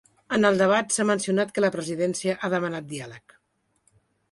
[0.35, 3.39] En el debat s’ha mencionat que la presidència ha demanat diàleg.